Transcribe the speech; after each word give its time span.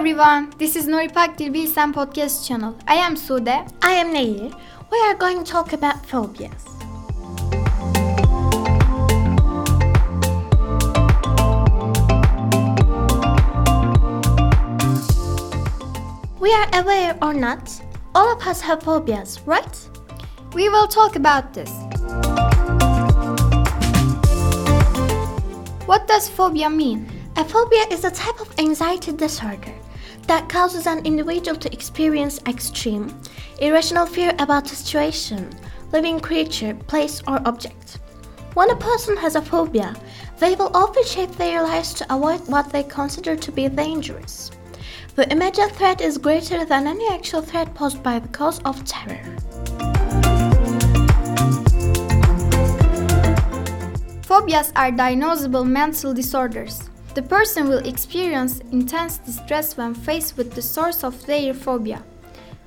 everyone, 0.00 0.50
this 0.56 0.76
is 0.76 0.86
Nuripak 0.86 1.36
Dilbilsen 1.36 1.92
podcast 1.92 2.48
channel. 2.48 2.74
I 2.88 2.94
am 2.94 3.16
Sude. 3.16 3.48
I 3.48 3.92
am 4.00 4.14
Nehir. 4.14 4.50
We 4.90 4.98
are 4.98 5.14
going 5.14 5.44
to 5.44 5.52
talk 5.52 5.74
about 5.74 6.06
phobias. 6.06 6.64
We 16.40 16.50
are 16.50 16.68
aware 16.80 17.18
or 17.20 17.34
not, 17.34 17.68
all 18.14 18.32
of 18.34 18.40
us 18.46 18.62
have 18.62 18.82
phobias, 18.82 19.42
right? 19.44 19.90
We 20.54 20.70
will 20.70 20.88
talk 20.88 21.16
about 21.16 21.52
this. 21.52 21.70
What 25.84 26.08
does 26.08 26.30
phobia 26.30 26.70
mean? 26.70 27.06
A 27.36 27.44
phobia 27.44 27.84
is 27.90 28.04
a 28.04 28.10
type 28.10 28.40
of 28.40 28.48
anxiety 28.58 29.12
disorder 29.12 29.74
that 30.30 30.48
causes 30.48 30.86
an 30.86 31.04
individual 31.04 31.58
to 31.58 31.72
experience 31.72 32.38
extreme, 32.46 33.12
irrational 33.60 34.06
fear 34.06 34.32
about 34.38 34.70
a 34.70 34.76
situation, 34.76 35.50
living 35.90 36.20
creature, 36.20 36.72
place, 36.86 37.20
or 37.26 37.40
object. 37.48 37.98
When 38.54 38.70
a 38.70 38.76
person 38.76 39.16
has 39.16 39.34
a 39.34 39.42
phobia, 39.42 39.96
they 40.38 40.54
will 40.54 40.70
often 40.72 41.04
shape 41.04 41.32
their 41.32 41.60
lives 41.64 41.92
to 41.94 42.14
avoid 42.14 42.46
what 42.46 42.70
they 42.70 42.84
consider 42.84 43.34
to 43.34 43.50
be 43.50 43.68
dangerous. 43.68 44.52
The 45.16 45.28
immediate 45.32 45.72
threat 45.72 46.00
is 46.00 46.16
greater 46.16 46.64
than 46.64 46.86
any 46.86 47.08
actual 47.08 47.42
threat 47.42 47.74
posed 47.74 48.00
by 48.00 48.20
the 48.20 48.28
cause 48.28 48.60
of 48.60 48.84
terror. 48.84 49.24
Phobias 54.22 54.70
are 54.76 54.92
diagnosable 54.92 55.66
mental 55.66 56.14
disorders. 56.14 56.88
The 57.12 57.22
person 57.22 57.68
will 57.68 57.84
experience 57.84 58.60
intense 58.70 59.18
distress 59.18 59.76
when 59.76 59.94
faced 59.94 60.36
with 60.36 60.52
the 60.52 60.62
source 60.62 61.02
of 61.02 61.26
their 61.26 61.52
phobia. 61.52 62.04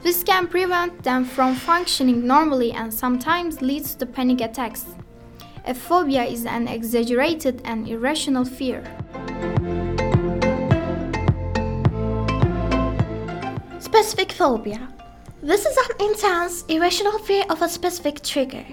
This 0.02 0.22
can 0.22 0.48
prevent 0.48 1.02
them 1.02 1.24
from 1.24 1.56
functioning 1.56 2.28
normally 2.28 2.74
and 2.74 2.94
sometimes 2.94 3.62
leads 3.62 3.96
to 3.96 4.06
panic 4.06 4.42
attacks. 4.42 4.86
A 5.66 5.74
phobia 5.74 6.26
is 6.26 6.46
an 6.46 6.68
exaggerated 6.68 7.62
and 7.64 7.88
irrational 7.88 8.44
fear. 8.44 8.84
Specific 13.80 14.34
phobia. 14.34 14.90
This 15.42 15.66
is 15.66 15.78
an 15.78 16.08
intense, 16.10 16.64
irrational 16.68 17.18
fear 17.20 17.46
of 17.50 17.62
a 17.62 17.70
specific 17.70 18.22
trigger. 18.22 18.66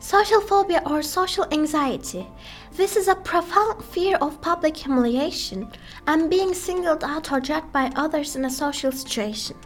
Social 0.00 0.40
phobia 0.40 0.80
or 0.86 1.02
social 1.02 1.44
anxiety. 1.50 2.26
This 2.72 2.96
is 2.96 3.08
a 3.08 3.16
profound 3.16 3.84
fear 3.84 4.16
of 4.20 4.40
public 4.40 4.76
humiliation 4.76 5.70
and 6.06 6.30
being 6.30 6.54
singled 6.54 7.02
out 7.02 7.32
or 7.32 7.40
judged 7.40 7.72
by 7.72 7.90
others 7.96 8.36
in 8.36 8.44
a 8.44 8.50
social 8.50 8.92
situation. 8.92 9.56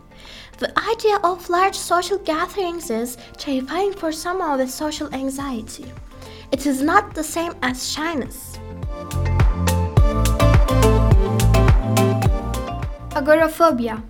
The 0.59 0.73
idea 0.79 1.17
of 1.23 1.51
large 1.51 1.77
social 1.77 2.19
gatherings 2.19 2.91
is 2.91 3.19
terrifying 3.37 3.93
for 3.93 4.11
someone 4.11 4.59
with 4.59 4.71
social 4.71 5.13
anxiety. 5.15 5.93
It 6.51 6.67
is 6.67 6.81
not 6.81 7.15
the 7.15 7.25
same 7.25 7.55
as 7.63 7.93
shyness. 7.93 8.59
Agoraphobia. 13.15 14.03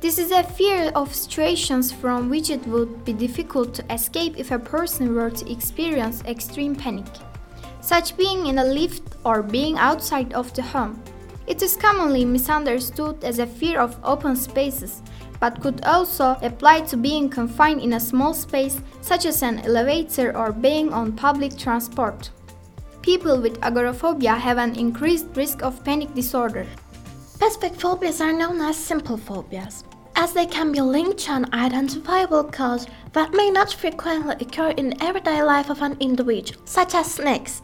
This 0.00 0.18
is 0.18 0.30
a 0.30 0.42
fear 0.42 0.90
of 0.94 1.14
situations 1.14 1.92
from 1.92 2.30
which 2.30 2.48
it 2.48 2.66
would 2.66 3.04
be 3.04 3.12
difficult 3.12 3.74
to 3.74 3.92
escape 3.92 4.38
if 4.38 4.50
a 4.50 4.58
person 4.58 5.14
were 5.14 5.28
to 5.28 5.52
experience 5.52 6.24
extreme 6.24 6.74
panic, 6.74 7.04
such 7.82 8.04
as 8.04 8.12
being 8.12 8.46
in 8.46 8.60
a 8.60 8.64
lift 8.64 9.02
or 9.26 9.42
being 9.42 9.76
outside 9.76 10.32
of 10.32 10.54
the 10.54 10.62
home. 10.62 11.02
It 11.46 11.60
is 11.60 11.76
commonly 11.76 12.24
misunderstood 12.24 13.22
as 13.22 13.40
a 13.40 13.46
fear 13.46 13.78
of 13.78 13.98
open 14.02 14.36
spaces, 14.36 15.02
but 15.38 15.60
could 15.60 15.84
also 15.84 16.34
apply 16.40 16.80
to 16.86 16.96
being 16.96 17.28
confined 17.28 17.82
in 17.82 17.92
a 17.92 18.00
small 18.00 18.32
space, 18.32 18.80
such 19.02 19.26
as 19.26 19.42
an 19.42 19.58
elevator 19.66 20.34
or 20.34 20.50
being 20.50 20.94
on 20.94 21.12
public 21.12 21.58
transport. 21.58 22.30
People 23.02 23.38
with 23.38 23.62
agoraphobia 23.62 24.34
have 24.34 24.56
an 24.56 24.76
increased 24.76 25.26
risk 25.34 25.62
of 25.62 25.84
panic 25.84 26.14
disorder. 26.14 26.66
Specific 27.34 27.78
phobias 27.78 28.22
are 28.22 28.32
known 28.32 28.62
as 28.62 28.76
simple 28.76 29.18
phobias 29.18 29.84
as 30.20 30.34
they 30.34 30.44
can 30.44 30.70
be 30.70 30.82
linked 30.82 31.16
to 31.16 31.32
an 31.32 31.46
identifiable 31.54 32.44
cause 32.44 32.86
that 33.14 33.32
may 33.32 33.48
not 33.48 33.72
frequently 33.72 34.36
occur 34.38 34.68
in 34.72 34.90
the 34.90 35.02
everyday 35.02 35.42
life 35.42 35.70
of 35.70 35.80
an 35.80 35.96
individual, 35.98 36.60
such 36.66 36.94
as 36.94 37.14
snakes. 37.14 37.62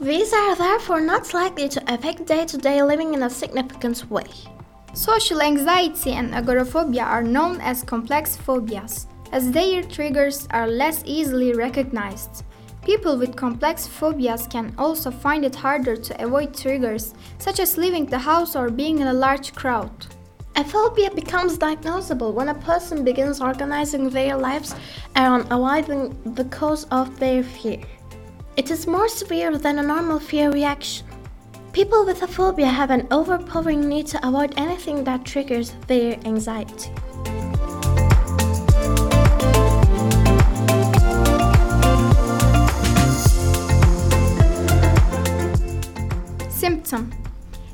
These 0.00 0.32
are 0.32 0.56
therefore 0.56 1.00
not 1.00 1.32
likely 1.32 1.68
to 1.68 1.94
affect 1.94 2.26
day 2.26 2.44
to 2.46 2.58
day 2.58 2.82
living 2.82 3.14
in 3.14 3.22
a 3.22 3.30
significant 3.30 4.10
way. 4.10 4.26
Social 4.94 5.40
anxiety 5.40 6.10
and 6.10 6.34
agoraphobia 6.34 7.04
are 7.04 7.22
known 7.22 7.60
as 7.60 7.84
complex 7.84 8.36
phobias, 8.36 9.06
as 9.30 9.52
their 9.52 9.84
triggers 9.84 10.48
are 10.50 10.66
less 10.66 11.04
easily 11.06 11.52
recognized. 11.52 12.42
People 12.84 13.16
with 13.16 13.36
complex 13.36 13.86
phobias 13.86 14.48
can 14.48 14.74
also 14.76 15.12
find 15.12 15.44
it 15.44 15.54
harder 15.54 15.94
to 15.94 16.24
avoid 16.24 16.52
triggers, 16.52 17.14
such 17.38 17.60
as 17.60 17.78
leaving 17.78 18.06
the 18.06 18.18
house 18.18 18.56
or 18.56 18.70
being 18.70 18.98
in 18.98 19.06
a 19.06 19.12
large 19.12 19.54
crowd. 19.54 20.08
A 20.54 20.64
phobia 20.64 21.10
becomes 21.10 21.56
diagnosable 21.56 22.34
when 22.34 22.50
a 22.50 22.54
person 22.54 23.04
begins 23.04 23.40
organizing 23.40 24.10
their 24.10 24.36
lives 24.36 24.74
around 25.16 25.46
avoiding 25.50 26.14
the 26.34 26.44
cause 26.44 26.84
of 26.90 27.18
their 27.18 27.42
fear. 27.42 27.80
It 28.58 28.70
is 28.70 28.86
more 28.86 29.08
severe 29.08 29.56
than 29.56 29.78
a 29.78 29.82
normal 29.82 30.20
fear 30.20 30.52
reaction. 30.52 31.06
People 31.72 32.04
with 32.04 32.20
a 32.20 32.26
phobia 32.26 32.66
have 32.66 32.90
an 32.90 33.08
overpowering 33.10 33.88
need 33.88 34.06
to 34.08 34.28
avoid 34.28 34.52
anything 34.58 35.04
that 35.04 35.24
triggers 35.24 35.72
their 35.86 36.18
anxiety. 36.26 36.90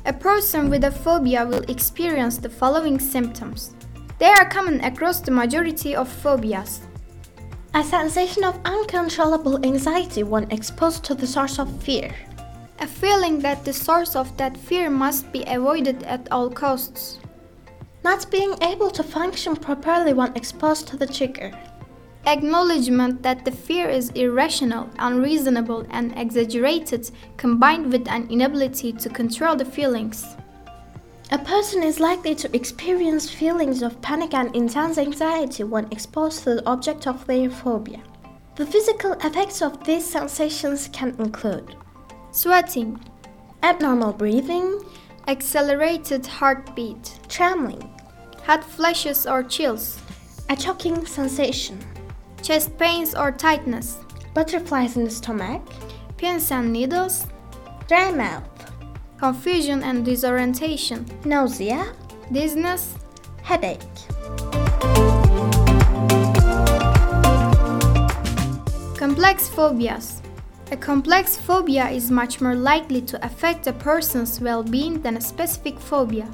A 0.09 0.13
person 0.13 0.71
with 0.71 0.85
a 0.85 0.91
phobia 0.91 1.45
will 1.45 1.61
experience 1.69 2.39
the 2.39 2.49
following 2.49 2.97
symptoms. 2.97 3.75
They 4.17 4.25
are 4.25 4.49
common 4.49 4.83
across 4.83 5.21
the 5.21 5.29
majority 5.29 5.95
of 5.95 6.09
phobias. 6.09 6.81
A 7.75 7.83
sensation 7.83 8.43
of 8.43 8.59
uncontrollable 8.65 9.63
anxiety 9.63 10.23
when 10.23 10.49
exposed 10.49 11.03
to 11.03 11.13
the 11.13 11.27
source 11.27 11.59
of 11.59 11.83
fear. 11.83 12.11
A 12.79 12.87
feeling 12.87 13.37
that 13.41 13.63
the 13.63 13.71
source 13.71 14.15
of 14.15 14.35
that 14.37 14.57
fear 14.57 14.89
must 14.89 15.31
be 15.31 15.43
avoided 15.43 16.01
at 16.03 16.27
all 16.31 16.49
costs. 16.49 17.19
Not 18.03 18.31
being 18.31 18.55
able 18.63 18.89
to 18.89 19.03
function 19.03 19.55
properly 19.55 20.13
when 20.13 20.35
exposed 20.35 20.87
to 20.87 20.97
the 20.97 21.05
trigger. 21.05 21.51
Acknowledgement 22.29 23.23
that 23.23 23.43
the 23.43 23.51
fear 23.51 23.89
is 23.89 24.11
irrational, 24.11 24.87
unreasonable, 24.99 25.87
and 25.89 26.15
exaggerated, 26.15 27.09
combined 27.37 27.91
with 27.91 28.07
an 28.07 28.29
inability 28.29 28.93
to 28.93 29.09
control 29.09 29.55
the 29.55 29.65
feelings. 29.65 30.23
A 31.31 31.39
person 31.39 31.81
is 31.81 31.99
likely 31.99 32.35
to 32.35 32.55
experience 32.55 33.31
feelings 33.31 33.81
of 33.81 33.99
panic 34.03 34.35
and 34.35 34.55
intense 34.55 34.99
anxiety 34.99 35.63
when 35.63 35.91
exposed 35.91 36.43
to 36.43 36.53
the 36.53 36.69
object 36.69 37.07
of 37.07 37.25
their 37.25 37.49
phobia. 37.49 38.03
The 38.57 38.65
physical 38.67 39.13
effects 39.13 39.63
of 39.63 39.83
these 39.83 40.05
sensations 40.05 40.87
can 40.93 41.15
include 41.17 41.75
sweating, 42.29 43.03
abnormal 43.63 44.13
breathing, 44.13 44.79
accelerated 45.27 46.27
heartbeat, 46.27 47.21
trembling, 47.27 47.89
hot 48.43 48.63
flashes 48.63 49.25
or 49.25 49.41
chills, 49.41 49.99
a 50.47 50.55
choking 50.55 51.07
sensation 51.07 51.79
chest 52.41 52.77
pains 52.77 53.15
or 53.15 53.31
tightness, 53.31 53.97
butterflies 54.33 54.97
in 54.97 55.03
the 55.03 55.09
stomach, 55.09 55.61
pins 56.17 56.51
and 56.51 56.71
needles, 56.71 57.25
dry 57.87 58.11
mouth, 58.11 58.43
confusion 59.17 59.83
and 59.83 60.05
disorientation, 60.05 61.05
nausea, 61.25 61.93
dizziness, 62.31 62.95
headache. 63.41 63.79
Complex 68.97 69.49
phobias. 69.49 70.21
A 70.71 70.77
complex 70.77 71.35
phobia 71.35 71.89
is 71.89 72.11
much 72.11 72.41
more 72.41 72.53
likely 72.53 73.01
to 73.01 73.25
affect 73.25 73.65
a 73.65 73.73
person's 73.73 74.39
well 74.39 74.61
being 74.61 75.01
than 75.01 75.17
a 75.17 75.21
specific 75.21 75.79
phobia. 75.79 76.29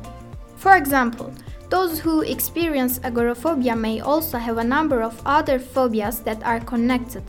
For 0.57 0.75
example, 0.75 1.33
those 1.75 1.99
who 1.99 2.21
experience 2.21 3.01
agoraphobia 3.03 3.75
may 3.75 3.99
also 3.99 4.37
have 4.37 4.57
a 4.59 4.63
number 4.63 5.01
of 5.01 5.21
other 5.25 5.59
phobias 5.59 6.21
that 6.21 6.41
are 6.43 6.61
connected. 6.61 7.25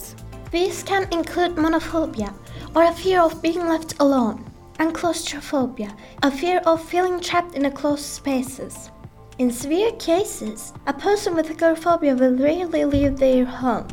These 0.52 0.84
can 0.84 1.08
include 1.10 1.56
monophobia, 1.56 2.32
or 2.72 2.84
a 2.84 2.93
fear 2.93 3.20
of 3.20 3.43
being 3.43 3.66
left 3.66 3.94
alone, 3.98 4.48
and 4.78 4.94
claustrophobia, 4.94 5.90
a 6.22 6.31
fear 6.31 6.60
of 6.64 6.81
feeling 6.88 7.19
trapped 7.19 7.56
in 7.56 7.64
a 7.64 7.72
closed 7.72 8.04
spaces. 8.04 8.93
In 9.38 9.50
severe 9.50 9.90
cases, 9.98 10.72
a 10.87 10.93
person 10.93 11.34
with 11.34 11.50
agoraphobia 11.50 12.14
will 12.14 12.37
rarely 12.37 12.84
leave 12.84 13.16
their 13.16 13.44
home. 13.44 13.88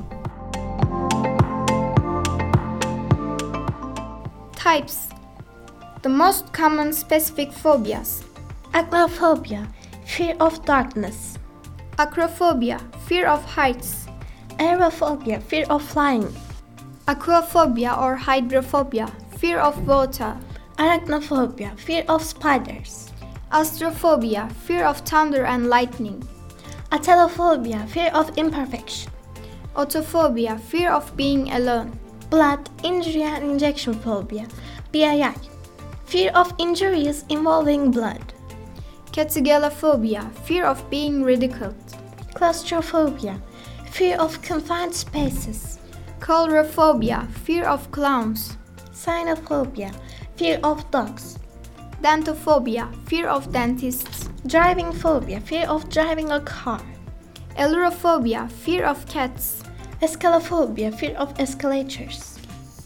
Types 4.55 5.07
The 6.03 6.09
most 6.09 6.53
common 6.53 6.93
specific 6.93 7.51
phobias 7.51 8.23
Agoraphobia 8.75 9.67
fear 10.05 10.35
of 10.39 10.63
darkness. 10.65 11.37
Acrophobia, 11.97 12.79
fear 13.05 13.27
of 13.27 13.43
heights. 13.45 14.07
Aerophobia, 14.59 15.41
fear 15.41 15.65
of 15.69 15.83
flying. 15.83 16.33
Aquaphobia 17.07 17.97
or 17.99 18.15
hydrophobia, 18.15 19.07
fear 19.37 19.59
of 19.59 19.87
water. 19.87 20.37
Arachnophobia, 20.77 21.77
fear 21.77 22.03
of 22.09 22.23
spiders. 22.23 23.11
Astrophobia, 23.51 24.51
fear 24.51 24.85
of 24.85 24.99
thunder 24.99 25.45
and 25.45 25.69
lightning. 25.69 26.27
Atelophobia, 26.91 27.87
fear 27.89 28.09
of 28.13 28.35
imperfection. 28.37 29.11
Autophobia, 29.75 30.59
fear 30.59 30.91
of 30.91 31.15
being 31.15 31.51
alone. 31.51 31.97
Blood, 32.29 32.69
injury 32.83 33.23
and 33.23 33.43
injection 33.43 33.93
phobia, 33.93 34.47
BII. 34.91 35.33
Fear 36.05 36.31
of 36.33 36.53
injuries 36.57 37.25
involving 37.29 37.91
blood. 37.91 38.32
Catagelophobia, 39.13 40.33
fear 40.39 40.65
of 40.65 40.89
being 40.89 41.21
ridiculed. 41.21 41.75
Claustrophobia, 42.33 43.39
fear 43.91 44.17
of 44.17 44.41
confined 44.41 44.95
spaces. 44.95 45.77
Coulrophobia, 46.19 47.29
fear 47.45 47.63
of 47.65 47.91
clowns. 47.91 48.57
Cynophobia, 48.91 49.93
fear 50.35 50.59
of 50.63 50.89
dogs. 50.89 51.37
Dentophobia, 52.01 52.89
fear 53.07 53.27
of 53.27 53.51
dentists. 53.53 54.31
Driving 54.47 54.91
phobia, 54.91 55.39
fear 55.39 55.67
of 55.67 55.87
driving 55.89 56.31
a 56.31 56.41
car. 56.41 56.81
Ailurophobia, 57.55 58.49
fear 58.49 58.83
of 58.83 59.05
cats. 59.05 59.61
Escalophobia, 60.01 60.91
fear 60.91 61.15
of 61.17 61.39
escalators. 61.39 62.39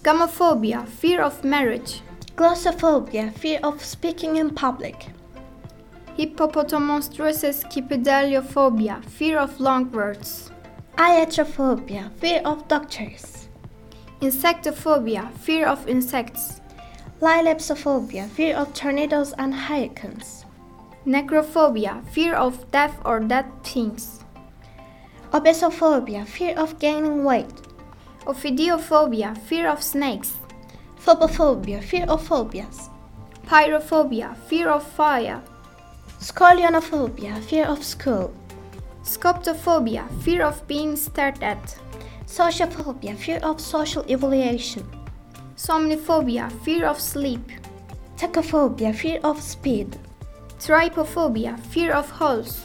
Gamophobia, 0.04 0.86
fear 0.90 1.22
of 1.22 1.46
marriage. 1.46 2.02
Glossophobia, 2.36 3.34
fear 3.34 3.62
of 3.64 3.82
speaking 3.82 4.36
in 4.36 4.50
public. 4.50 5.08
Hippopotomonstrosesquippedaliophobia, 6.18 9.06
fear 9.06 9.38
of 9.38 9.60
long 9.60 9.92
words. 9.92 10.50
Iatrophobia, 10.98 12.12
fear 12.14 12.42
of 12.44 12.68
doctors. 12.68 13.48
Insectophobia, 14.22 15.31
fear 15.38 15.68
of 15.68 15.88
insects. 15.88 16.60
Lilapsophobia, 17.22 18.28
fear 18.30 18.56
of 18.56 18.74
tornadoes 18.74 19.36
and 19.38 19.54
hurricanes. 19.54 20.46
Necrophobia, 21.06 22.04
fear 22.10 22.34
of 22.34 22.72
death 22.72 23.00
or 23.06 23.19
dead 23.19 23.46
things. 23.64 24.25
Obesophobia, 25.34 26.25
fear 26.25 26.58
of 26.58 26.80
gaining 26.80 27.24
weight. 27.24 27.62
Ophidiophobia, 28.25 29.38
fear 29.38 29.69
of 29.69 29.84
snakes. 29.84 30.34
Phobophobia, 31.00 31.84
fear 31.84 32.08
of 32.08 32.28
phobias. 32.28 32.90
Pyrophobia, 33.46 34.36
fear 34.48 34.69
of 34.69 34.81
fire. 34.81 35.44
Scolionophobia, 36.19 37.40
fear 37.44 37.66
of 37.66 37.84
school. 37.84 38.34
Scoptophobia, 39.04 40.10
fear 40.22 40.44
of 40.44 40.68
being 40.68 40.96
stared 40.96 41.42
at. 41.44 41.78
Sociophobia, 42.25 43.16
fear 43.16 43.40
of 43.44 43.62
social 43.62 44.04
evaluation. 44.10 44.84
Somniphobia, 45.56 46.52
fear 46.64 46.88
of 46.88 47.00
sleep. 47.00 47.52
Tachophobia, 48.18 48.94
fear 48.96 49.19
of 49.24 49.42
speed. 49.42 49.98
Trypophobia, 50.60 51.60
fear 51.60 51.94
of 51.94 52.10
holes. 52.10 52.62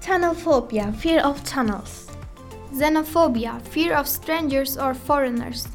Tunnelphobia, 0.00 0.94
fear 0.96 1.20
of 1.20 1.44
tunnels. 1.44 2.10
Xenophobia, 2.72 3.60
fear 3.68 3.94
of 3.94 4.08
strangers 4.08 4.78
or 4.78 4.94
foreigners. 4.94 5.68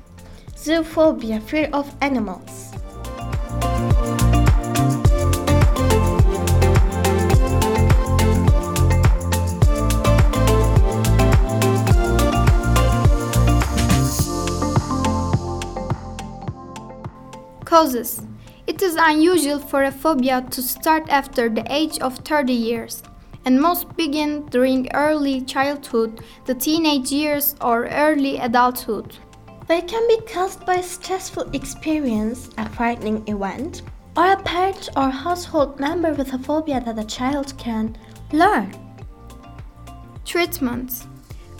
Zoophobia, 0.56 1.42
fear 1.44 1.70
of 1.74 1.96
animals. 2.02 2.74
Causes 17.80 18.22
It 18.68 18.82
is 18.82 18.98
unusual 19.00 19.58
for 19.58 19.84
a 19.84 19.92
phobia 19.92 20.46
to 20.52 20.62
start 20.62 21.08
after 21.08 21.48
the 21.48 21.64
age 21.70 21.98
of 22.00 22.18
30 22.28 22.52
years, 22.52 23.02
and 23.46 23.62
most 23.62 23.96
begin 23.96 24.46
during 24.48 24.94
early 24.94 25.40
childhood, 25.40 26.20
the 26.44 26.56
teenage 26.56 27.10
years, 27.10 27.56
or 27.62 27.88
early 27.88 28.36
adulthood. 28.38 29.16
They 29.70 29.80
can 29.80 30.06
be 30.10 30.20
caused 30.28 30.66
by 30.66 30.76
a 30.76 30.84
stressful 30.84 31.52
experience, 31.54 32.50
a 32.58 32.68
frightening 32.68 33.26
event, 33.30 33.84
or 34.18 34.34
a 34.34 34.44
parent 34.44 34.90
or 34.98 35.10
household 35.10 35.80
member 35.80 36.12
with 36.12 36.34
a 36.34 36.40
phobia 36.40 36.82
that 36.82 37.00
a 37.00 37.06
child 37.06 37.58
can 37.58 37.96
learn. 38.34 38.76
Treatments 40.26 41.08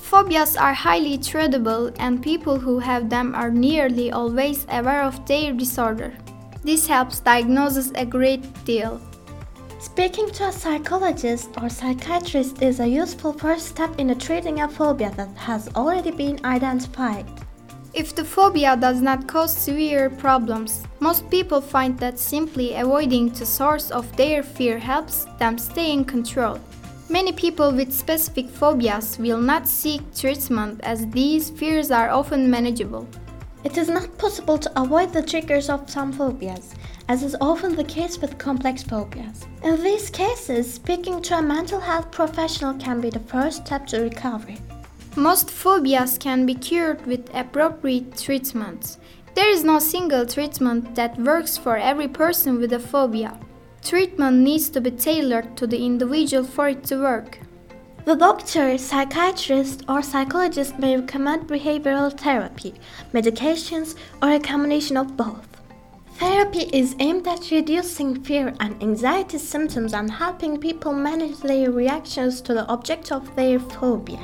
Phobias 0.10 0.58
are 0.58 0.74
highly 0.74 1.20
treatable, 1.20 1.96
and 2.00 2.20
people 2.20 2.58
who 2.58 2.80
have 2.80 3.12
them 3.12 3.36
are 3.36 3.52
nearly 3.52 4.12
always 4.12 4.66
aware 4.70 5.04
of 5.04 5.24
their 5.28 5.54
disorder. 5.54 6.18
This 6.64 6.88
helps 6.88 7.20
diagnosis 7.20 7.92
a 7.94 8.08
great 8.08 8.42
deal. 8.66 9.00
Speaking 9.80 10.28
to 10.32 10.48
a 10.48 10.52
psychologist 10.52 11.52
or 11.62 11.70
psychiatrist 11.70 12.64
is 12.64 12.80
a 12.80 12.88
useful 12.88 13.34
first 13.34 13.68
step 13.68 14.00
in 14.00 14.18
treating 14.18 14.62
a 14.62 14.68
phobia 14.68 15.12
that 15.12 15.38
has 15.38 15.70
already 15.76 16.10
been 16.10 16.44
identified. 16.44 17.28
If 17.94 18.16
the 18.16 18.26
phobia 18.26 18.76
does 18.76 19.02
not 19.02 19.28
cause 19.28 19.56
severe 19.56 20.10
problems, 20.10 20.88
most 21.00 21.30
people 21.30 21.62
find 21.62 22.00
that 22.00 22.18
simply 22.18 22.74
avoiding 22.74 23.30
the 23.30 23.46
source 23.46 23.92
of 23.92 24.18
their 24.18 24.42
fear 24.42 24.80
helps 24.80 25.26
them 25.38 25.60
stay 25.60 25.94
in 25.94 26.04
control. 26.04 26.60
Many 27.12 27.32
people 27.32 27.72
with 27.72 27.92
specific 27.92 28.48
phobias 28.50 29.18
will 29.18 29.42
not 29.42 29.68
seek 29.68 30.02
treatment 30.14 30.80
as 30.84 31.08
these 31.08 31.50
fears 31.50 31.90
are 31.90 32.12
often 32.12 32.52
manageable. 32.52 33.08
It 33.64 33.80
is 33.80 33.90
not 33.90 34.16
possible 34.20 34.60
to 34.60 34.80
avoid 34.80 35.12
the 35.12 35.24
triggers 35.24 35.70
of 35.70 35.90
some 35.90 36.14
phobias, 36.14 36.76
as 37.08 37.24
is 37.24 37.36
often 37.42 37.76
the 37.76 37.84
case 37.84 38.20
with 38.20 38.38
complex 38.38 38.84
phobias. 38.84 39.48
In 39.64 39.82
these 39.84 40.12
cases, 40.12 40.72
speaking 40.72 41.20
to 41.24 41.40
a 41.40 41.42
mental 41.42 41.80
health 41.80 42.12
professional 42.12 42.76
can 42.76 43.02
be 43.02 43.10
the 43.10 43.20
first 43.22 43.66
step 43.66 43.88
to 43.88 44.02
recovery. 44.02 44.60
Most 45.16 45.50
phobias 45.50 46.20
can 46.20 46.46
be 46.46 46.54
cured 46.54 47.04
with 47.08 47.34
appropriate 47.34 48.16
treatments. 48.18 49.00
There 49.34 49.50
is 49.50 49.64
no 49.64 49.80
single 49.80 50.28
treatment 50.28 50.94
that 50.94 51.18
works 51.18 51.58
for 51.58 51.76
every 51.76 52.08
person 52.08 52.60
with 52.60 52.72
a 52.74 52.80
phobia. 52.80 53.40
Treatment 53.84 54.38
needs 54.38 54.70
to 54.70 54.82
be 54.82 54.92
tailored 54.92 55.56
to 55.58 55.66
the 55.66 55.84
individual 55.84 56.44
for 56.44 56.70
it 56.70 56.84
to 56.86 56.98
work. 56.98 57.40
The 58.06 58.16
doctor, 58.16 58.78
psychiatrist, 58.78 59.84
or 59.88 60.02
psychologist 60.02 60.80
may 60.80 60.98
recommend 60.98 61.48
behavioral 61.48 62.18
therapy, 62.18 62.74
medications, 63.14 63.96
or 64.22 64.32
a 64.32 64.40
combination 64.40 64.98
of 64.98 65.16
both. 65.16 65.48
Therapy 66.16 66.70
is 66.74 66.96
aimed 67.00 67.28
at 67.28 67.50
reducing 67.52 68.24
fear 68.24 68.54
and 68.60 68.82
anxiety 68.84 69.38
symptoms 69.38 69.94
and 69.94 70.12
helping 70.12 70.58
people 70.60 70.92
manage 70.92 71.38
their 71.38 71.72
reactions 71.72 72.42
to 72.42 72.54
the 72.54 72.68
object 72.68 73.12
of 73.12 73.36
their 73.36 73.60
phobia. 73.60 74.20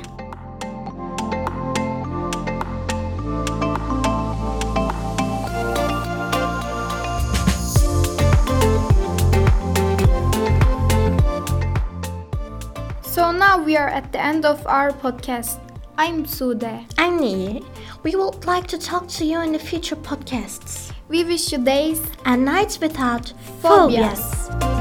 We 13.76 13.80
are 13.80 13.90
at 13.90 14.10
the 14.10 14.24
end 14.24 14.46
of 14.46 14.66
our 14.66 14.90
podcast. 14.90 15.60
I'm 15.98 16.24
Sude. 16.24 16.64
I'm 16.64 17.20
Nehir. 17.20 17.62
We 18.04 18.16
would 18.16 18.46
like 18.46 18.66
to 18.68 18.78
talk 18.78 19.06
to 19.08 19.24
you 19.26 19.42
in 19.42 19.52
the 19.52 19.58
future 19.58 19.96
podcasts 19.96 20.94
We 21.08 21.24
wish 21.24 21.52
you 21.52 21.58
days 21.58 22.00
and 22.24 22.42
nights 22.42 22.80
without 22.80 23.34
Phobias. 23.60 24.48
phobias. 24.48 24.75